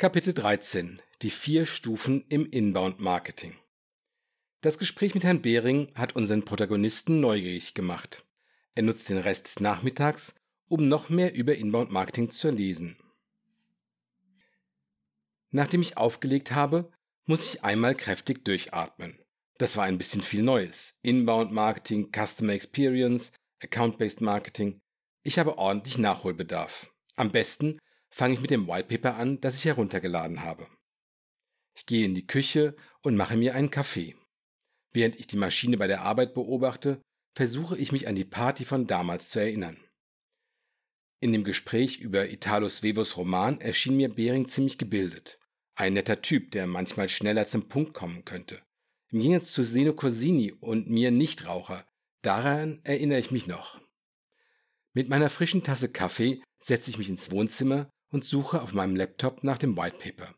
Kapitel 0.00 0.32
13 0.32 1.02
Die 1.20 1.28
vier 1.28 1.66
Stufen 1.66 2.24
im 2.30 2.46
Inbound 2.46 3.00
Marketing 3.00 3.54
Das 4.62 4.78
Gespräch 4.78 5.12
mit 5.12 5.24
Herrn 5.24 5.42
Behring 5.42 5.94
hat 5.94 6.16
unseren 6.16 6.42
Protagonisten 6.42 7.20
neugierig 7.20 7.74
gemacht. 7.74 8.24
Er 8.74 8.84
nutzt 8.84 9.10
den 9.10 9.18
Rest 9.18 9.44
des 9.44 9.60
Nachmittags, 9.60 10.34
um 10.68 10.88
noch 10.88 11.10
mehr 11.10 11.34
über 11.34 11.54
Inbound 11.54 11.90
Marketing 11.90 12.30
zu 12.30 12.48
lesen. 12.48 12.96
Nachdem 15.50 15.82
ich 15.82 15.98
aufgelegt 15.98 16.52
habe, 16.52 16.90
muss 17.26 17.52
ich 17.52 17.62
einmal 17.62 17.94
kräftig 17.94 18.42
durchatmen. 18.42 19.18
Das 19.58 19.76
war 19.76 19.84
ein 19.84 19.98
bisschen 19.98 20.22
viel 20.22 20.42
Neues. 20.42 20.98
Inbound 21.02 21.52
Marketing, 21.52 22.10
Customer 22.10 22.54
Experience, 22.54 23.32
Account-Based 23.62 24.22
Marketing. 24.22 24.80
Ich 25.24 25.38
habe 25.38 25.58
ordentlich 25.58 25.98
Nachholbedarf. 25.98 26.90
Am 27.16 27.30
besten 27.30 27.78
fange 28.10 28.34
ich 28.34 28.40
mit 28.40 28.50
dem 28.50 28.66
Whitepaper 28.66 29.16
an, 29.16 29.40
das 29.40 29.56
ich 29.56 29.64
heruntergeladen 29.64 30.42
habe. 30.42 30.66
Ich 31.74 31.86
gehe 31.86 32.04
in 32.04 32.14
die 32.14 32.26
Küche 32.26 32.76
und 33.02 33.16
mache 33.16 33.36
mir 33.36 33.54
einen 33.54 33.70
Kaffee. 33.70 34.16
Während 34.92 35.16
ich 35.16 35.26
die 35.26 35.36
Maschine 35.36 35.76
bei 35.76 35.86
der 35.86 36.02
Arbeit 36.02 36.34
beobachte, 36.34 37.00
versuche 37.34 37.78
ich 37.78 37.92
mich 37.92 38.08
an 38.08 38.16
die 38.16 38.24
Party 38.24 38.64
von 38.64 38.86
damals 38.86 39.28
zu 39.28 39.38
erinnern. 39.38 39.78
In 41.20 41.32
dem 41.32 41.44
Gespräch 41.44 41.98
über 41.98 42.30
Italo 42.30 42.68
Svevos 42.68 43.16
Roman 43.16 43.60
erschien 43.60 43.96
mir 43.96 44.08
Bering 44.08 44.48
ziemlich 44.48 44.78
gebildet. 44.78 45.38
Ein 45.74 45.92
netter 45.92 46.22
Typ, 46.22 46.50
der 46.50 46.66
manchmal 46.66 47.08
schneller 47.08 47.46
zum 47.46 47.68
Punkt 47.68 47.94
kommen 47.94 48.24
könnte. 48.24 48.62
Im 49.08 49.20
Gegensatz 49.20 49.52
zu 49.52 49.64
Seno 49.64 49.92
Corsini 49.92 50.52
und 50.52 50.88
mir 50.88 51.10
Nichtraucher, 51.10 51.86
daran 52.22 52.80
erinnere 52.84 53.18
ich 53.18 53.30
mich 53.30 53.46
noch. 53.46 53.80
Mit 54.92 55.08
meiner 55.08 55.30
frischen 55.30 55.62
Tasse 55.62 55.88
Kaffee 55.88 56.42
setze 56.58 56.90
ich 56.90 56.98
mich 56.98 57.08
ins 57.08 57.30
Wohnzimmer 57.30 57.90
und 58.10 58.24
suche 58.24 58.62
auf 58.62 58.72
meinem 58.72 58.96
Laptop 58.96 59.44
nach 59.44 59.58
dem 59.58 59.76
White 59.76 59.96
Paper. 59.98 60.34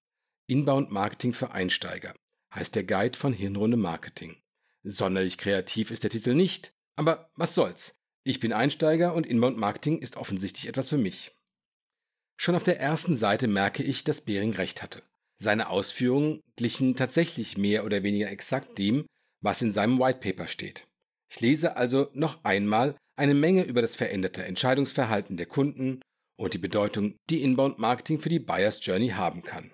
Inbound 0.46 0.90
Marketing 0.90 1.32
für 1.32 1.52
Einsteiger 1.52 2.14
heißt 2.54 2.74
der 2.74 2.84
Guide 2.84 3.16
von 3.16 3.32
Hirnrunde 3.32 3.76
Marketing. 3.76 4.36
Sonderlich 4.82 5.38
kreativ 5.38 5.90
ist 5.90 6.02
der 6.02 6.10
Titel 6.10 6.34
nicht, 6.34 6.72
aber 6.96 7.30
was 7.36 7.54
soll's. 7.54 7.94
Ich 8.24 8.40
bin 8.40 8.52
Einsteiger 8.52 9.14
und 9.14 9.26
Inbound 9.26 9.56
Marketing 9.56 9.98
ist 9.98 10.16
offensichtlich 10.16 10.68
etwas 10.68 10.88
für 10.88 10.98
mich. 10.98 11.32
Schon 12.36 12.54
auf 12.54 12.64
der 12.64 12.80
ersten 12.80 13.16
Seite 13.16 13.48
merke 13.48 13.82
ich, 13.82 14.04
dass 14.04 14.20
Behring 14.20 14.52
recht 14.52 14.82
hatte. 14.82 15.02
Seine 15.38 15.70
Ausführungen 15.70 16.40
glichen 16.56 16.94
tatsächlich 16.96 17.56
mehr 17.56 17.84
oder 17.84 18.02
weniger 18.02 18.30
exakt 18.30 18.78
dem, 18.78 19.06
was 19.40 19.62
in 19.62 19.72
seinem 19.72 19.98
White 19.98 20.20
Paper 20.20 20.46
steht. 20.46 20.86
Ich 21.30 21.40
lese 21.40 21.76
also 21.76 22.08
noch 22.12 22.44
einmal 22.44 22.96
eine 23.16 23.34
Menge 23.34 23.64
über 23.64 23.82
das 23.82 23.96
veränderte 23.96 24.44
Entscheidungsverhalten 24.44 25.36
der 25.36 25.46
Kunden 25.46 26.00
und 26.42 26.54
die 26.54 26.58
Bedeutung, 26.58 27.16
die 27.30 27.42
Inbound 27.42 27.78
Marketing 27.78 28.20
für 28.20 28.28
die 28.28 28.40
Buyers 28.40 28.84
Journey 28.84 29.10
haben 29.10 29.42
kann. 29.42 29.72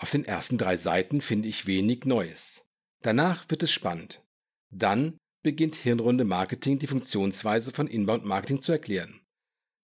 Auf 0.00 0.10
den 0.10 0.24
ersten 0.24 0.56
drei 0.56 0.78
Seiten 0.78 1.20
finde 1.20 1.48
ich 1.48 1.66
wenig 1.66 2.06
Neues. 2.06 2.66
Danach 3.02 3.48
wird 3.50 3.62
es 3.62 3.70
spannend. 3.70 4.24
Dann 4.70 5.18
beginnt 5.42 5.76
Hirnrunde 5.76 6.24
Marketing 6.24 6.78
die 6.78 6.86
Funktionsweise 6.86 7.70
von 7.70 7.86
Inbound 7.86 8.24
Marketing 8.24 8.62
zu 8.62 8.72
erklären. 8.72 9.20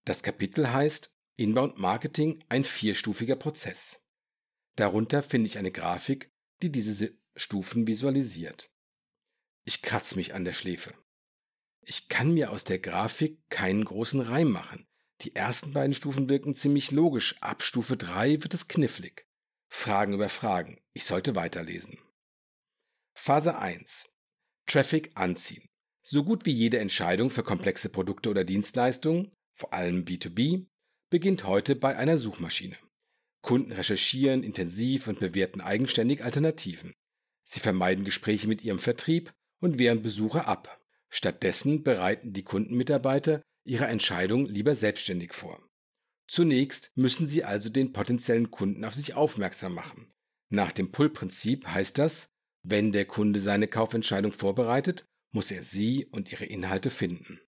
Das 0.07 0.23
Kapitel 0.23 0.73
heißt 0.73 1.15
Inbound 1.37 1.79
Marketing 1.79 2.43
ein 2.49 2.65
vierstufiger 2.65 3.37
Prozess. 3.37 4.09
Darunter 4.77 5.23
finde 5.23 5.49
ich 5.49 5.59
eine 5.59 5.71
Grafik, 5.71 6.31
die 6.63 6.73
diese 6.73 7.13
Stufen 7.37 7.87
visualisiert. 7.87 8.73
Ich 9.65 9.83
kratze 9.83 10.17
mich 10.17 10.33
an 10.33 10.45
der 10.45 10.55
Schläfe. 10.55 10.95
Ich 11.83 12.09
kann 12.09 12.33
mir 12.33 12.53
aus 12.53 12.65
der 12.65 12.79
Grafik 12.79 13.39
keinen 13.51 13.85
großen 13.85 14.21
Reim 14.21 14.51
machen. 14.51 14.87
Die 15.23 15.37
ersten 15.37 15.73
beiden 15.73 15.95
Stufen 15.95 16.29
wirken 16.29 16.53
ziemlich 16.53 16.91
logisch. 16.91 17.37
Ab 17.41 17.63
Stufe 17.63 17.97
3 17.97 18.43
wird 18.43 18.55
es 18.55 18.67
knifflig. 18.67 19.29
Fragen 19.69 20.15
über 20.15 20.29
Fragen. 20.29 20.81
Ich 20.95 21.05
sollte 21.05 21.37
weiterlesen. 21.37 21.99
Phase 23.15 23.57
1. 23.57 24.13
Traffic 24.67 25.13
anziehen. 25.15 25.69
So 26.03 26.25
gut 26.25 26.45
wie 26.45 26.51
jede 26.51 26.81
Entscheidung 26.81 27.31
für 27.31 27.45
komplexe 27.45 27.89
Produkte 27.89 28.31
oder 28.31 28.43
Dienstleistungen, 28.43 29.31
vor 29.53 29.73
allem 29.73 30.05
B2B, 30.05 30.67
beginnt 31.09 31.45
heute 31.45 31.77
bei 31.77 31.97
einer 31.97 32.19
Suchmaschine. 32.19 32.77
Kunden 33.43 33.71
recherchieren 33.73 34.43
intensiv 34.43 35.07
und 35.07 35.21
bewerten 35.21 35.61
eigenständig 35.61 36.25
Alternativen. 36.25 36.95
Sie 37.45 37.61
vermeiden 37.61 38.05
Gespräche 38.05 38.49
mit 38.49 38.65
ihrem 38.65 38.81
Vertrieb 38.81 39.33
und 39.61 39.79
wehren 39.79 40.03
Besucher 40.03 40.49
ab. 40.49 40.81
Stattdessen 41.11 41.85
bereiten 41.85 42.33
die 42.33 42.43
Kundenmitarbeiter 42.43 43.43
ihre 43.65 43.87
Entscheidung 43.87 44.47
lieber 44.47 44.75
selbstständig 44.75 45.35
vor. 45.35 45.63
Zunächst 46.29 46.93
müssen 46.95 47.27
sie 47.29 47.45
also 47.45 47.69
den 47.69 47.93
potenziellen 47.93 48.51
Kunden 48.51 48.85
auf 48.85 48.95
sich 48.95 49.15
aufmerksam 49.15 49.75
machen. 49.75 50.13
Nach 50.51 50.73
dem 50.73 50.93
Pull-Prinzip 50.93 51.67
heißt 51.67 51.99
das, 51.99 52.31
wenn 52.63 52.93
der 52.93 53.05
Kunde 53.05 53.41
seine 53.41 53.69
Kaufentscheidung 53.69 54.33
vorbereitet, 54.33 55.05
muss 55.33 55.51
er 55.51 55.63
sie 55.63 56.07
und 56.07 56.31
ihre 56.31 56.45
Inhalte 56.45 56.91
finden. 56.91 57.41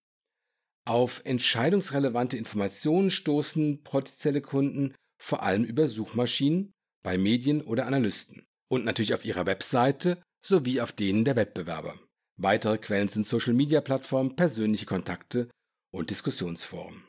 Auf 0.87 1.23
entscheidungsrelevante 1.25 2.37
Informationen 2.37 3.11
stoßen 3.11 3.83
potenzielle 3.85 4.43
Kunden 4.43 4.95
vor 5.23 5.43
allem 5.43 5.65
über 5.65 5.89
Suchmaschinen, 5.89 6.73
bei 7.03 7.17
Medien 7.17 7.63
oder 7.63 7.87
Analysten 7.87 8.45
und 8.69 8.85
natürlich 8.85 9.15
auf 9.15 9.25
ihrer 9.25 9.47
Webseite 9.47 10.23
sowie 10.45 10.81
auf 10.81 10.93
denen 10.93 11.25
der 11.25 11.37
Wettbewerber. 11.37 11.99
Weitere 12.37 12.79
Quellen 12.79 13.09
sind 13.09 13.25
Social-Media-Plattformen, 13.25 14.37
persönliche 14.37 14.87
Kontakte 14.87 15.49
und 15.95 16.11
Diskussionsforen. 16.11 17.05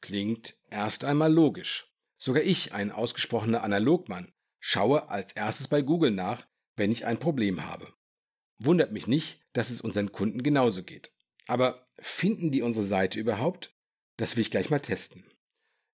Klingt 0.00 0.54
erst 0.70 1.04
einmal 1.04 1.32
logisch. 1.32 1.92
Sogar 2.16 2.44
ich, 2.44 2.72
ein 2.72 2.92
ausgesprochener 2.92 3.64
Analogmann, 3.64 4.32
schaue 4.60 5.08
als 5.08 5.32
erstes 5.32 5.66
bei 5.66 5.82
Google 5.82 6.12
nach, 6.12 6.46
wenn 6.76 6.92
ich 6.92 7.04
ein 7.06 7.18
Problem 7.18 7.64
habe. 7.64 7.92
Wundert 8.58 8.92
mich 8.92 9.08
nicht, 9.08 9.40
dass 9.52 9.70
es 9.70 9.80
unseren 9.80 10.12
Kunden 10.12 10.44
genauso 10.44 10.84
geht. 10.84 11.12
Aber 11.48 11.88
finden 11.98 12.52
die 12.52 12.62
unsere 12.62 12.84
Seite 12.86 13.18
überhaupt? 13.18 13.74
Das 14.16 14.36
will 14.36 14.42
ich 14.42 14.52
gleich 14.52 14.70
mal 14.70 14.78
testen. 14.78 15.24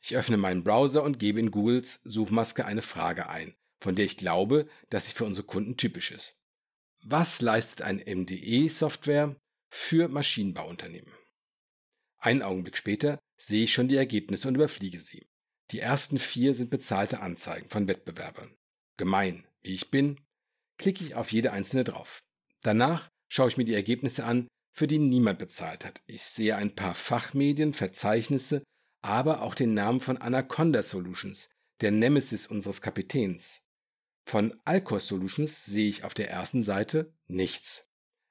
Ich 0.02 0.14
öffne 0.14 0.36
meinen 0.36 0.64
Browser 0.64 1.02
und 1.02 1.18
gebe 1.18 1.40
in 1.40 1.50
Googles 1.50 2.02
Suchmaske 2.04 2.66
eine 2.66 2.82
Frage 2.82 3.30
ein, 3.30 3.54
von 3.80 3.94
der 3.94 4.04
ich 4.04 4.18
glaube, 4.18 4.68
dass 4.90 5.06
sie 5.06 5.12
für 5.12 5.24
unsere 5.24 5.46
Kunden 5.46 5.78
typisch 5.78 6.10
ist. 6.10 6.44
Was 7.02 7.40
leistet 7.40 7.80
ein 7.80 7.96
MDE-Software 7.96 9.36
für 9.70 10.08
Maschinenbauunternehmen? 10.08 11.17
Einen 12.18 12.42
Augenblick 12.42 12.76
später 12.76 13.18
sehe 13.36 13.64
ich 13.64 13.72
schon 13.72 13.88
die 13.88 13.96
Ergebnisse 13.96 14.48
und 14.48 14.56
überfliege 14.56 14.98
sie. 14.98 15.28
Die 15.70 15.80
ersten 15.80 16.18
vier 16.18 16.54
sind 16.54 16.70
bezahlte 16.70 17.20
Anzeigen 17.20 17.68
von 17.68 17.86
Wettbewerbern. 17.86 18.56
Gemein, 18.96 19.46
wie 19.62 19.74
ich 19.74 19.90
bin, 19.90 20.20
klicke 20.78 21.04
ich 21.04 21.14
auf 21.14 21.30
jede 21.30 21.52
einzelne 21.52 21.84
drauf. 21.84 22.20
Danach 22.62 23.08
schaue 23.28 23.48
ich 23.48 23.56
mir 23.56 23.64
die 23.64 23.74
Ergebnisse 23.74 24.24
an, 24.24 24.48
für 24.74 24.86
die 24.86 24.98
niemand 24.98 25.38
bezahlt 25.38 25.84
hat. 25.84 26.02
Ich 26.06 26.22
sehe 26.22 26.56
ein 26.56 26.74
paar 26.74 26.94
Fachmedien, 26.94 27.74
Verzeichnisse, 27.74 28.62
aber 29.02 29.42
auch 29.42 29.54
den 29.54 29.74
Namen 29.74 30.00
von 30.00 30.16
Anaconda 30.16 30.82
Solutions, 30.82 31.50
der 31.80 31.90
Nemesis 31.90 32.46
unseres 32.46 32.80
Kapitäns. 32.80 33.66
Von 34.26 34.60
Alcor 34.64 35.00
Solutions 35.00 35.64
sehe 35.64 35.88
ich 35.88 36.04
auf 36.04 36.14
der 36.14 36.30
ersten 36.30 36.62
Seite 36.62 37.12
nichts. 37.26 37.88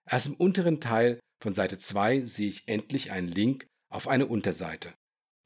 Erst 0.10 0.28
im 0.28 0.36
unteren 0.36 0.80
Teil 0.80 1.20
von 1.42 1.54
Seite 1.54 1.78
2 1.78 2.22
sehe 2.22 2.50
ich 2.50 2.68
endlich 2.68 3.12
einen 3.12 3.28
Link 3.28 3.68
auf 3.90 4.08
eine 4.08 4.26
Unterseite. 4.26 4.94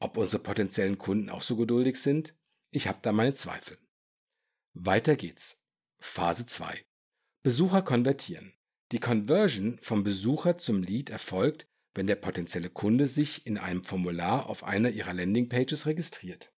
Ob 0.00 0.16
unsere 0.16 0.42
potenziellen 0.42 0.98
Kunden 0.98 1.30
auch 1.30 1.42
so 1.42 1.56
geduldig 1.56 1.96
sind? 1.96 2.34
Ich 2.70 2.88
habe 2.88 2.98
da 3.02 3.12
meine 3.12 3.34
Zweifel. 3.34 3.78
Weiter 4.74 5.16
geht's. 5.16 5.62
Phase 6.00 6.46
2. 6.46 6.84
Besucher 7.42 7.82
konvertieren. 7.82 8.54
Die 8.92 9.00
Conversion 9.00 9.78
vom 9.80 10.04
Besucher 10.04 10.58
zum 10.58 10.82
Lead 10.82 11.10
erfolgt, 11.10 11.66
wenn 11.94 12.06
der 12.06 12.16
potenzielle 12.16 12.70
Kunde 12.70 13.06
sich 13.08 13.46
in 13.46 13.58
einem 13.58 13.84
Formular 13.84 14.48
auf 14.48 14.64
einer 14.64 14.90
ihrer 14.90 15.12
Landingpages 15.12 15.86
registriert. 15.86 16.52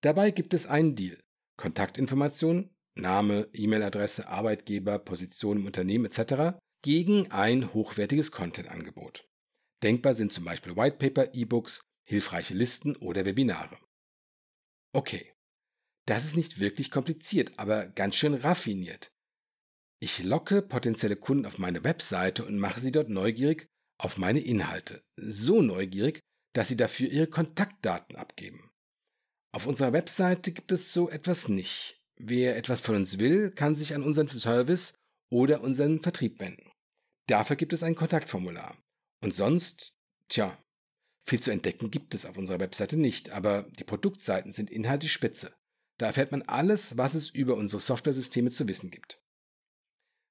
Dabei 0.00 0.30
gibt 0.30 0.54
es 0.54 0.66
einen 0.66 0.96
Deal. 0.96 1.22
Kontaktinformationen, 1.56 2.74
Name, 2.94 3.48
E-Mail-Adresse, 3.52 4.28
Arbeitgeber, 4.28 4.98
Position 4.98 5.58
im 5.58 5.66
Unternehmen 5.66 6.06
etc. 6.06 6.58
gegen 6.82 7.30
ein 7.30 7.72
hochwertiges 7.72 8.32
Content-Angebot. 8.32 9.28
Denkbar 9.82 10.14
sind 10.14 10.32
zum 10.32 10.44
Beispiel 10.44 10.76
Whitepaper, 10.76 11.34
E-Books, 11.34 11.80
hilfreiche 12.06 12.54
Listen 12.54 12.96
oder 12.96 13.24
Webinare. 13.24 13.76
Okay, 14.94 15.32
das 16.06 16.24
ist 16.24 16.36
nicht 16.36 16.60
wirklich 16.60 16.90
kompliziert, 16.90 17.58
aber 17.58 17.86
ganz 17.86 18.16
schön 18.16 18.34
raffiniert. 18.34 19.12
Ich 20.00 20.22
locke 20.22 20.62
potenzielle 20.62 21.16
Kunden 21.16 21.46
auf 21.46 21.58
meine 21.58 21.84
Webseite 21.84 22.44
und 22.44 22.58
mache 22.58 22.80
sie 22.80 22.90
dort 22.90 23.08
neugierig 23.08 23.68
auf 23.98 24.18
meine 24.18 24.40
Inhalte. 24.40 25.04
So 25.16 25.62
neugierig, 25.62 26.20
dass 26.54 26.68
sie 26.68 26.76
dafür 26.76 27.08
ihre 27.08 27.28
Kontaktdaten 27.28 28.16
abgeben. 28.16 28.70
Auf 29.54 29.66
unserer 29.66 29.92
Webseite 29.92 30.52
gibt 30.52 30.72
es 30.72 30.92
so 30.92 31.08
etwas 31.08 31.48
nicht. 31.48 32.00
Wer 32.16 32.56
etwas 32.56 32.80
von 32.80 32.96
uns 32.96 33.18
will, 33.18 33.50
kann 33.52 33.74
sich 33.74 33.94
an 33.94 34.02
unseren 34.02 34.28
Service 34.28 34.94
oder 35.30 35.60
unseren 35.60 36.02
Vertrieb 36.02 36.40
wenden. 36.40 36.70
Dafür 37.28 37.56
gibt 37.56 37.72
es 37.72 37.82
ein 37.82 37.94
Kontaktformular. 37.94 38.81
Und 39.22 39.32
sonst, 39.32 39.96
tja, 40.28 40.62
viel 41.24 41.40
zu 41.40 41.50
entdecken 41.50 41.90
gibt 41.90 42.14
es 42.14 42.26
auf 42.26 42.36
unserer 42.36 42.60
Webseite 42.60 42.96
nicht, 42.96 43.30
aber 43.30 43.62
die 43.78 43.84
Produktseiten 43.84 44.52
sind 44.52 44.70
inhaltlich 44.70 45.12
spitze. 45.12 45.54
Da 45.98 46.06
erfährt 46.06 46.32
man 46.32 46.42
alles, 46.42 46.98
was 46.98 47.14
es 47.14 47.30
über 47.30 47.54
unsere 47.54 47.80
Softwaresysteme 47.80 48.50
zu 48.50 48.66
wissen 48.66 48.90
gibt. 48.90 49.20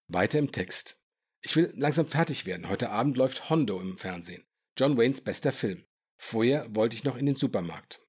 Weiter 0.07 0.38
im 0.38 0.51
Text. 0.51 1.01
Ich 1.41 1.55
will 1.55 1.73
langsam 1.75 2.05
fertig 2.05 2.45
werden. 2.45 2.67
Heute 2.67 2.89
Abend 2.89 3.15
läuft 3.15 3.49
Hondo 3.49 3.79
im 3.79 3.97
Fernsehen. 3.97 4.45
John 4.77 4.97
Waynes 4.97 5.21
bester 5.21 5.53
Film. 5.53 5.85
Vorher 6.17 6.75
wollte 6.75 6.95
ich 6.95 7.03
noch 7.03 7.15
in 7.15 7.25
den 7.25 7.35
Supermarkt. 7.35 8.05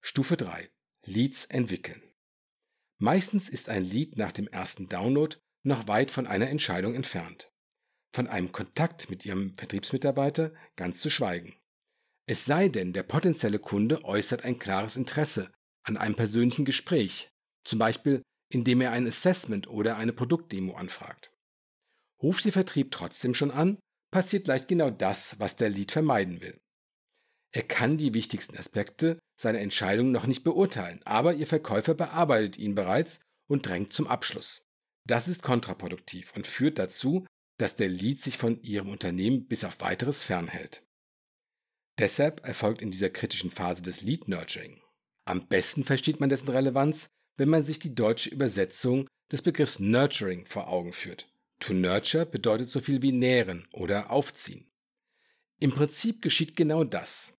Stufe 0.00 0.36
3. 0.36 0.68
Leads 1.04 1.44
entwickeln. 1.46 2.02
Meistens 2.98 3.48
ist 3.48 3.68
ein 3.68 3.84
Lead 3.84 4.18
nach 4.18 4.32
dem 4.32 4.48
ersten 4.48 4.88
Download 4.88 5.36
noch 5.62 5.88
weit 5.88 6.10
von 6.10 6.26
einer 6.26 6.48
Entscheidung 6.48 6.94
entfernt. 6.94 7.50
Von 8.12 8.26
einem 8.26 8.52
Kontakt 8.52 9.10
mit 9.10 9.24
Ihrem 9.24 9.54
Vertriebsmitarbeiter 9.54 10.52
ganz 10.76 11.00
zu 11.00 11.10
schweigen. 11.10 11.56
Es 12.26 12.44
sei 12.44 12.68
denn, 12.68 12.92
der 12.92 13.02
potenzielle 13.02 13.58
Kunde 13.58 14.04
äußert 14.04 14.44
ein 14.44 14.58
klares 14.58 14.96
Interesse 14.96 15.50
an 15.84 15.96
einem 15.96 16.14
persönlichen 16.14 16.64
Gespräch, 16.64 17.30
zum 17.64 17.78
Beispiel 17.78 18.22
indem 18.50 18.80
er 18.80 18.90
ein 18.90 19.06
Assessment 19.06 19.68
oder 19.68 19.96
eine 19.96 20.12
Produktdemo 20.12 20.74
anfragt. 20.74 21.32
Ruft 22.22 22.44
Ihr 22.44 22.52
Vertrieb 22.52 22.90
trotzdem 22.90 23.32
schon 23.32 23.50
an, 23.50 23.78
passiert 24.12 24.46
leicht 24.46 24.68
genau 24.68 24.90
das, 24.90 25.38
was 25.38 25.56
der 25.56 25.70
Lead 25.70 25.92
vermeiden 25.92 26.42
will. 26.42 26.60
Er 27.52 27.62
kann 27.62 27.96
die 27.96 28.14
wichtigsten 28.14 28.56
Aspekte 28.56 29.18
seiner 29.40 29.60
Entscheidung 29.60 30.12
noch 30.12 30.26
nicht 30.26 30.44
beurteilen, 30.44 31.00
aber 31.04 31.34
Ihr 31.34 31.46
Verkäufer 31.46 31.94
bearbeitet 31.94 32.58
ihn 32.58 32.74
bereits 32.74 33.20
und 33.48 33.66
drängt 33.66 33.92
zum 33.92 34.06
Abschluss. 34.06 34.62
Das 35.08 35.28
ist 35.28 35.42
kontraproduktiv 35.42 36.32
und 36.36 36.46
führt 36.46 36.78
dazu, 36.78 37.24
dass 37.60 37.76
der 37.76 37.88
Lead 37.88 38.20
sich 38.20 38.38
von 38.38 38.62
Ihrem 38.62 38.88
Unternehmen 38.88 39.46
bis 39.46 39.64
auf 39.64 39.80
weiteres 39.80 40.22
fernhält. 40.22 40.82
Deshalb 41.98 42.46
erfolgt 42.46 42.80
in 42.80 42.90
dieser 42.90 43.10
kritischen 43.10 43.50
Phase 43.50 43.82
des 43.82 44.00
Lead 44.00 44.28
Nurturing. 44.28 44.80
Am 45.26 45.46
besten 45.46 45.84
versteht 45.84 46.20
man 46.20 46.30
dessen 46.30 46.48
Relevanz, 46.48 47.08
wenn 47.36 47.50
man 47.50 47.62
sich 47.62 47.78
die 47.78 47.94
deutsche 47.94 48.30
Übersetzung 48.30 49.06
des 49.30 49.42
Begriffs 49.42 49.78
Nurturing 49.78 50.46
vor 50.46 50.68
Augen 50.68 50.94
führt. 50.94 51.30
To 51.58 51.74
nurture 51.74 52.24
bedeutet 52.24 52.70
so 52.70 52.80
viel 52.80 53.02
wie 53.02 53.12
nähren 53.12 53.68
oder 53.72 54.10
aufziehen. 54.10 54.70
Im 55.58 55.72
Prinzip 55.72 56.22
geschieht 56.22 56.56
genau 56.56 56.84
das. 56.84 57.38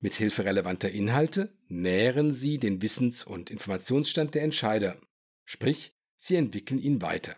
Mit 0.00 0.12
Hilfe 0.12 0.44
relevanter 0.44 0.90
Inhalte 0.90 1.56
nähren 1.68 2.34
Sie 2.34 2.58
den 2.58 2.82
Wissens- 2.82 3.24
und 3.24 3.48
Informationsstand 3.48 4.34
der 4.34 4.42
Entscheider, 4.42 5.00
sprich, 5.46 5.94
Sie 6.18 6.36
entwickeln 6.36 6.78
ihn 6.78 7.00
weiter. 7.00 7.36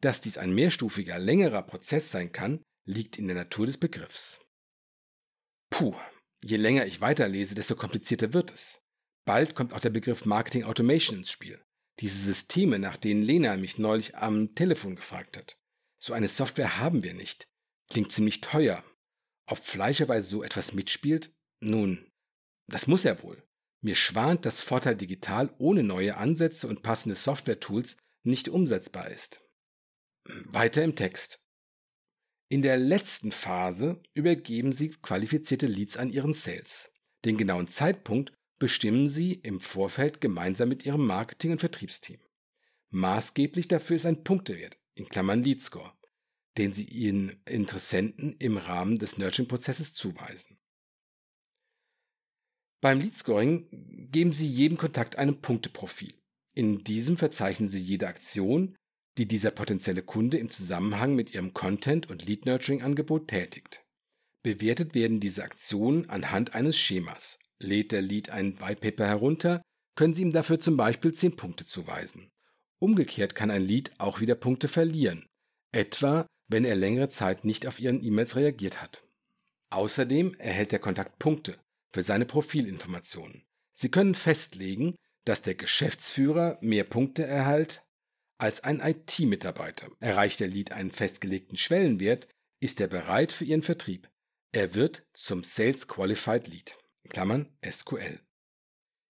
Dass 0.00 0.20
dies 0.20 0.38
ein 0.38 0.54
mehrstufiger, 0.54 1.18
längerer 1.18 1.62
Prozess 1.62 2.10
sein 2.10 2.32
kann, 2.32 2.62
liegt 2.86 3.18
in 3.18 3.26
der 3.26 3.36
Natur 3.36 3.66
des 3.66 3.78
Begriffs. 3.78 4.40
Puh, 5.70 5.94
je 6.42 6.56
länger 6.56 6.86
ich 6.86 7.00
weiterlese, 7.00 7.54
desto 7.54 7.76
komplizierter 7.76 8.32
wird 8.32 8.52
es. 8.52 8.82
Bald 9.26 9.54
kommt 9.54 9.72
auch 9.72 9.80
der 9.80 9.90
Begriff 9.90 10.24
Marketing 10.24 10.64
Automation 10.64 11.18
ins 11.18 11.30
Spiel. 11.30 11.62
Diese 12.00 12.18
Systeme, 12.18 12.78
nach 12.78 12.96
denen 12.96 13.22
Lena 13.22 13.56
mich 13.56 13.78
neulich 13.78 14.16
am 14.16 14.54
Telefon 14.54 14.96
gefragt 14.96 15.36
hat. 15.36 15.58
So 16.02 16.14
eine 16.14 16.28
Software 16.28 16.78
haben 16.78 17.02
wir 17.02 17.12
nicht. 17.12 17.46
Klingt 17.90 18.10
ziemlich 18.10 18.40
teuer. 18.40 18.82
Ob 19.46 19.58
Fleischerweise 19.58 20.26
so 20.26 20.42
etwas 20.42 20.72
mitspielt? 20.72 21.32
Nun, 21.60 22.10
das 22.68 22.86
muss 22.86 23.04
er 23.04 23.22
wohl. 23.22 23.42
Mir 23.82 23.96
schwant, 23.96 24.46
dass 24.46 24.62
Vorteil 24.62 24.96
Digital 24.96 25.54
ohne 25.58 25.82
neue 25.82 26.16
Ansätze 26.16 26.68
und 26.68 26.82
passende 26.82 27.16
Software-Tools 27.16 27.98
nicht 28.22 28.48
umsetzbar 28.48 29.10
ist. 29.10 29.49
Weiter 30.46 30.82
im 30.82 30.96
Text. 30.96 31.44
In 32.48 32.62
der 32.62 32.78
letzten 32.78 33.32
Phase 33.32 34.02
übergeben 34.14 34.72
Sie 34.72 34.90
qualifizierte 34.90 35.66
Leads 35.66 35.96
an 35.96 36.10
Ihren 36.10 36.34
Sales. 36.34 36.90
Den 37.24 37.36
genauen 37.36 37.68
Zeitpunkt 37.68 38.32
bestimmen 38.58 39.08
Sie 39.08 39.34
im 39.34 39.60
Vorfeld 39.60 40.20
gemeinsam 40.20 40.68
mit 40.68 40.84
Ihrem 40.84 41.06
Marketing- 41.06 41.52
und 41.52 41.60
Vertriebsteam. 41.60 42.18
Maßgeblich 42.90 43.68
dafür 43.68 43.96
ist 43.96 44.06
ein 44.06 44.24
Punktewert, 44.24 44.78
in 44.94 45.08
Klammern 45.08 45.44
Lead 45.44 45.62
den 46.58 46.72
Sie 46.72 46.84
Ihren 46.84 47.40
Interessenten 47.46 48.36
im 48.38 48.56
Rahmen 48.56 48.98
des 48.98 49.16
Nurturing-Prozesses 49.16 49.92
zuweisen. 49.92 50.58
Beim 52.80 53.00
Lead 53.00 53.16
Scoring 53.16 53.68
geben 54.10 54.32
Sie 54.32 54.48
jedem 54.48 54.76
Kontakt 54.76 55.16
ein 55.16 55.40
Punkteprofil. 55.40 56.14
In 56.54 56.82
diesem 56.82 57.16
verzeichnen 57.16 57.68
Sie 57.68 57.80
jede 57.80 58.08
Aktion, 58.08 58.76
die 59.20 59.28
dieser 59.28 59.50
potenzielle 59.50 60.00
Kunde 60.00 60.38
im 60.38 60.48
Zusammenhang 60.48 61.14
mit 61.14 61.34
Ihrem 61.34 61.52
Content- 61.52 62.08
und 62.08 62.24
Lead 62.24 62.46
Nurturing-Angebot 62.46 63.28
tätigt. 63.28 63.84
Bewertet 64.42 64.94
werden 64.94 65.20
diese 65.20 65.44
Aktionen 65.44 66.08
anhand 66.08 66.54
eines 66.54 66.78
Schemas, 66.78 67.38
Lädt 67.58 67.92
der 67.92 68.00
Lead 68.00 68.30
ein 68.30 68.58
Whitepaper 68.58 69.06
herunter, 69.06 69.60
können 69.94 70.14
Sie 70.14 70.22
ihm 70.22 70.32
dafür 70.32 70.58
zum 70.58 70.78
Beispiel 70.78 71.12
10 71.12 71.36
Punkte 71.36 71.66
zuweisen. 71.66 72.30
Umgekehrt 72.78 73.34
kann 73.34 73.50
ein 73.50 73.60
Lead 73.60 73.92
auch 73.98 74.22
wieder 74.22 74.36
Punkte 74.36 74.68
verlieren, 74.68 75.26
etwa 75.70 76.26
wenn 76.48 76.64
er 76.64 76.74
längere 76.74 77.10
Zeit 77.10 77.44
nicht 77.44 77.66
auf 77.66 77.78
Ihren 77.78 78.02
E-Mails 78.02 78.36
reagiert 78.36 78.80
hat. 78.80 79.04
Außerdem 79.68 80.34
erhält 80.36 80.72
der 80.72 80.78
Kontakt 80.78 81.18
Punkte 81.18 81.58
für 81.92 82.02
seine 82.02 82.24
Profilinformationen. 82.24 83.42
Sie 83.74 83.90
können 83.90 84.14
festlegen, 84.14 84.94
dass 85.26 85.42
der 85.42 85.56
Geschäftsführer 85.56 86.56
mehr 86.62 86.84
Punkte 86.84 87.26
erhält 87.26 87.82
als 88.40 88.64
ein 88.64 88.80
IT-Mitarbeiter. 88.80 89.90
Erreicht 90.00 90.40
der 90.40 90.48
Lead 90.48 90.72
einen 90.72 90.90
festgelegten 90.90 91.56
Schwellenwert, 91.56 92.28
ist 92.60 92.80
er 92.80 92.88
bereit 92.88 93.32
für 93.32 93.44
Ihren 93.44 93.62
Vertrieb. 93.62 94.10
Er 94.52 94.74
wird 94.74 95.06
zum 95.12 95.44
Sales 95.44 95.88
Qualified 95.88 96.48
Lead. 96.48 96.74
Klammern 97.08 97.48
SQL. 97.68 98.20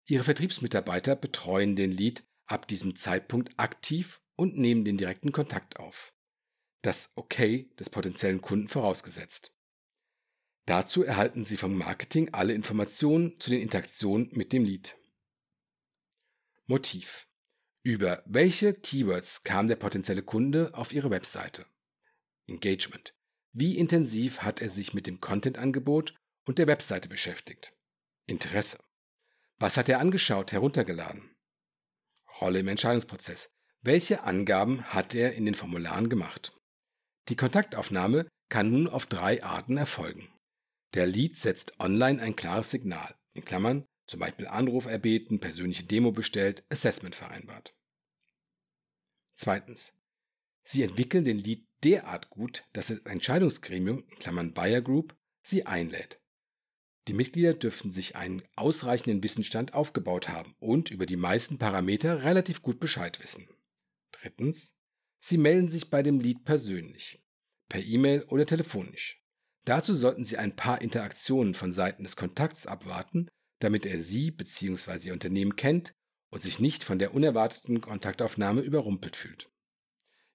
Ihre 0.06 0.24
Vertriebsmitarbeiter 0.24 1.16
betreuen 1.16 1.76
den 1.76 1.92
Lead 1.92 2.24
ab 2.46 2.66
diesem 2.66 2.96
Zeitpunkt 2.96 3.58
aktiv 3.58 4.20
und 4.36 4.58
nehmen 4.58 4.84
den 4.84 4.96
direkten 4.96 5.32
Kontakt 5.32 5.78
auf. 5.78 6.12
Das 6.82 7.12
Okay 7.14 7.70
des 7.78 7.90
potenziellen 7.90 8.40
Kunden 8.40 8.68
vorausgesetzt. 8.68 9.56
Dazu 10.66 11.02
erhalten 11.02 11.44
Sie 11.44 11.56
vom 11.56 11.76
Marketing 11.76 12.32
alle 12.32 12.54
Informationen 12.54 13.38
zu 13.38 13.50
den 13.50 13.60
Interaktionen 13.60 14.30
mit 14.32 14.52
dem 14.52 14.64
Lead. 14.64 14.96
Motiv. 16.66 17.29
Über 17.82 18.22
welche 18.26 18.74
Keywords 18.74 19.42
kam 19.42 19.66
der 19.66 19.76
potenzielle 19.76 20.22
Kunde 20.22 20.74
auf 20.74 20.92
Ihre 20.92 21.10
Webseite? 21.10 21.64
Engagement. 22.46 23.14
Wie 23.52 23.78
intensiv 23.78 24.42
hat 24.42 24.60
er 24.60 24.68
sich 24.68 24.92
mit 24.92 25.06
dem 25.06 25.20
Content-Angebot 25.20 26.14
und 26.44 26.58
der 26.58 26.66
Webseite 26.66 27.08
beschäftigt? 27.08 27.74
Interesse. 28.26 28.78
Was 29.58 29.78
hat 29.78 29.88
er 29.88 29.98
angeschaut, 29.98 30.52
heruntergeladen? 30.52 31.34
Rolle 32.40 32.58
im 32.58 32.68
Entscheidungsprozess. 32.68 33.50
Welche 33.80 34.24
Angaben 34.24 34.84
hat 34.84 35.14
er 35.14 35.32
in 35.32 35.46
den 35.46 35.54
Formularen 35.54 36.10
gemacht? 36.10 36.52
Die 37.30 37.36
Kontaktaufnahme 37.36 38.28
kann 38.50 38.70
nun 38.70 38.88
auf 38.88 39.06
drei 39.06 39.42
Arten 39.42 39.78
erfolgen. 39.78 40.28
Der 40.92 41.06
Lead 41.06 41.36
setzt 41.36 41.80
online 41.80 42.20
ein 42.20 42.36
klares 42.36 42.70
Signal, 42.70 43.14
in 43.32 43.44
Klammern 43.46 43.86
zum 44.10 44.18
Beispiel 44.18 44.48
Anruf 44.48 44.86
erbeten, 44.86 45.38
persönliche 45.38 45.84
Demo 45.84 46.10
bestellt, 46.10 46.64
Assessment 46.68 47.14
vereinbart. 47.14 47.76
Zweitens. 49.36 49.94
Sie 50.64 50.82
entwickeln 50.82 51.24
den 51.24 51.38
Lead 51.38 51.64
derart 51.84 52.28
gut, 52.28 52.64
dass 52.72 52.88
das 52.88 52.98
Entscheidungsgremium, 52.98 54.04
in 54.08 54.18
Klammern 54.18 54.52
Buyer 54.52 54.82
Group, 54.82 55.16
sie 55.42 55.64
einlädt. 55.64 56.20
Die 57.06 57.12
Mitglieder 57.12 57.54
dürften 57.54 57.92
sich 57.92 58.16
einen 58.16 58.42
ausreichenden 58.56 59.22
Wissensstand 59.22 59.74
aufgebaut 59.74 60.28
haben 60.28 60.56
und 60.58 60.90
über 60.90 61.06
die 61.06 61.16
meisten 61.16 61.58
Parameter 61.58 62.24
relativ 62.24 62.62
gut 62.62 62.80
Bescheid 62.80 63.22
wissen. 63.22 63.48
Drittens. 64.10 64.76
Sie 65.20 65.38
melden 65.38 65.68
sich 65.68 65.88
bei 65.88 66.02
dem 66.02 66.18
Lead 66.18 66.44
persönlich, 66.44 67.22
per 67.68 67.80
E-Mail 67.80 68.24
oder 68.24 68.44
telefonisch. 68.44 69.22
Dazu 69.64 69.94
sollten 69.94 70.24
Sie 70.24 70.36
ein 70.36 70.56
paar 70.56 70.80
Interaktionen 70.80 71.54
von 71.54 71.70
Seiten 71.72 72.02
des 72.02 72.16
Kontakts 72.16 72.66
abwarten, 72.66 73.28
damit 73.60 73.86
er 73.86 74.02
Sie 74.02 74.30
bzw. 74.30 75.08
Ihr 75.08 75.12
Unternehmen 75.12 75.56
kennt 75.56 75.94
und 76.30 76.42
sich 76.42 76.58
nicht 76.58 76.84
von 76.84 76.98
der 76.98 77.14
unerwarteten 77.14 77.80
Kontaktaufnahme 77.80 78.60
überrumpelt 78.60 79.16
fühlt. 79.16 79.48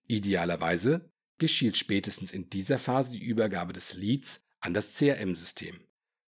Idealerweise 0.07 1.09
geschieht 1.37 1.77
spätestens 1.77 2.31
in 2.31 2.49
dieser 2.49 2.79
Phase 2.79 3.11
die 3.11 3.23
Übergabe 3.23 3.73
des 3.73 3.93
Leads 3.95 4.45
an 4.59 4.73
das 4.73 4.95
CRM-System. 4.95 5.79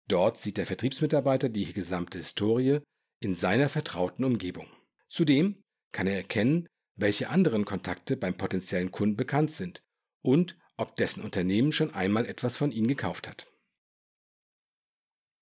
Dort 0.08 0.36
sieht 0.36 0.56
der 0.56 0.66
Vertriebsmitarbeiter 0.66 1.48
die 1.48 1.72
gesamte 1.72 2.18
Historie 2.18 2.80
in 3.20 3.34
seiner 3.34 3.68
vertrauten 3.68 4.24
Umgebung. 4.24 4.68
Zudem 5.08 5.62
kann 5.92 6.06
er 6.06 6.16
erkennen, 6.16 6.66
welche 6.96 7.28
anderen 7.28 7.64
Kontakte 7.64 8.16
beim 8.16 8.36
potenziellen 8.36 8.90
Kunden 8.90 9.16
bekannt 9.16 9.52
sind 9.52 9.82
und 10.22 10.56
ob 10.76 10.96
dessen 10.96 11.22
Unternehmen 11.22 11.72
schon 11.72 11.94
einmal 11.94 12.26
etwas 12.26 12.56
von 12.56 12.72
ihnen 12.72 12.88
gekauft 12.88 13.28
hat. 13.28 13.50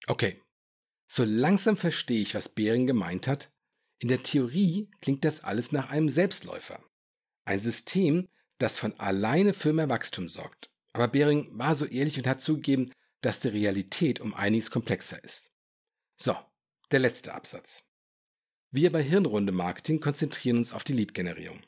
Okay, 0.06 0.40
so 1.14 1.22
langsam 1.22 1.76
verstehe 1.76 2.22
ich, 2.22 2.34
was 2.34 2.48
Behring 2.48 2.88
gemeint 2.88 3.28
hat. 3.28 3.54
In 4.00 4.08
der 4.08 4.24
Theorie 4.24 4.90
klingt 5.00 5.24
das 5.24 5.44
alles 5.44 5.70
nach 5.70 5.88
einem 5.90 6.08
Selbstläufer. 6.08 6.82
Ein 7.44 7.60
System, 7.60 8.26
das 8.58 8.78
von 8.78 8.98
alleine 8.98 9.54
für 9.54 9.72
mehr 9.72 9.88
Wachstum 9.88 10.28
sorgt. 10.28 10.70
Aber 10.92 11.06
Behring 11.06 11.56
war 11.56 11.76
so 11.76 11.84
ehrlich 11.84 12.18
und 12.18 12.26
hat 12.26 12.40
zugegeben, 12.40 12.90
dass 13.20 13.38
die 13.38 13.48
Realität 13.48 14.18
um 14.18 14.34
einiges 14.34 14.72
komplexer 14.72 15.22
ist. 15.22 15.52
So, 16.20 16.36
der 16.90 16.98
letzte 16.98 17.32
Absatz. 17.32 17.84
Wir 18.72 18.90
bei 18.90 19.02
Hirnrunde 19.02 19.52
Marketing 19.52 20.00
konzentrieren 20.00 20.56
uns 20.56 20.72
auf 20.72 20.82
die 20.82 20.94
Lead-Generierung. 20.94 21.62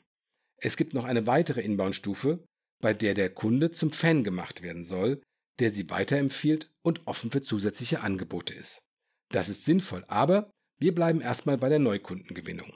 Es 0.57 0.75
gibt 0.75 0.93
noch 0.93 1.05
eine 1.05 1.25
weitere 1.25 1.61
Inbound-Stufe, 1.61 2.43
bei 2.81 2.93
der 2.93 3.13
der 3.13 3.33
Kunde 3.33 3.71
zum 3.71 3.93
Fan 3.93 4.25
gemacht 4.25 4.61
werden 4.61 4.83
soll, 4.83 5.21
der 5.59 5.71
sie 5.71 5.89
weiterempfiehlt 5.89 6.69
und 6.81 7.07
offen 7.07 7.31
für 7.31 7.41
zusätzliche 7.41 8.01
Angebote 8.01 8.53
ist. 8.53 8.86
Das 9.29 9.49
ist 9.49 9.65
sinnvoll, 9.65 10.03
aber 10.07 10.51
wir 10.77 10.93
bleiben 10.93 11.21
erstmal 11.21 11.57
bei 11.57 11.69
der 11.69 11.79
Neukundengewinnung. 11.79 12.73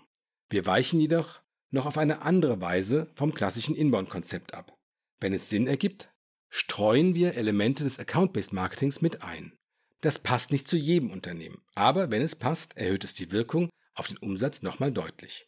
Wir 0.49 0.65
weichen 0.65 0.99
jedoch 0.99 1.41
noch 1.69 1.85
auf 1.85 1.97
eine 1.97 2.21
andere 2.23 2.59
Weise 2.59 3.09
vom 3.15 3.33
klassischen 3.33 3.75
Inbound-Konzept 3.75 4.53
ab. 4.53 4.77
Wenn 5.19 5.33
es 5.33 5.49
Sinn 5.49 5.67
ergibt, 5.67 6.13
streuen 6.49 7.15
wir 7.15 7.35
Elemente 7.35 7.83
des 7.83 7.99
Account-Based 7.99 8.53
Marketings 8.53 9.01
mit 9.01 9.21
ein. 9.21 9.57
Das 10.01 10.19
passt 10.19 10.51
nicht 10.51 10.67
zu 10.67 10.77
jedem 10.77 11.11
Unternehmen, 11.11 11.61
aber 11.75 12.09
wenn 12.09 12.21
es 12.21 12.35
passt, 12.35 12.75
erhöht 12.75 13.03
es 13.03 13.13
die 13.13 13.31
Wirkung 13.31 13.69
auf 13.93 14.07
den 14.07 14.17
Umsatz 14.17 14.61
nochmal 14.63 14.91
deutlich. 14.91 15.47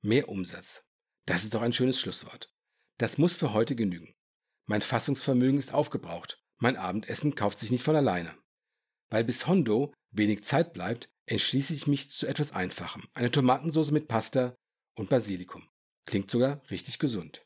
Mehr 0.00 0.28
Umsatz. 0.28 0.84
Das 1.26 1.42
ist 1.42 1.52
doch 1.52 1.62
ein 1.62 1.72
schönes 1.72 2.00
Schlusswort. 2.00 2.48
Das 2.98 3.18
muss 3.18 3.36
für 3.36 3.52
heute 3.52 3.74
genügen. 3.74 4.14
Mein 4.64 4.80
Fassungsvermögen 4.80 5.58
ist 5.58 5.74
aufgebraucht. 5.74 6.40
Mein 6.58 6.76
Abendessen 6.76 7.34
kauft 7.34 7.58
sich 7.58 7.70
nicht 7.70 7.84
von 7.84 7.96
alleine. 7.96 8.34
Weil 9.10 9.24
bis 9.24 9.46
Hondo 9.46 9.92
wenig 10.10 10.44
Zeit 10.44 10.72
bleibt, 10.72 11.08
entschließe 11.26 11.74
ich 11.74 11.86
mich 11.86 12.10
zu 12.10 12.26
etwas 12.26 12.52
Einfachem. 12.52 13.04
Eine 13.14 13.30
Tomatensauce 13.30 13.90
mit 13.90 14.08
Pasta 14.08 14.54
und 14.96 15.08
Basilikum. 15.08 15.68
Klingt 16.06 16.30
sogar 16.30 16.62
richtig 16.70 16.98
gesund. 16.98 17.45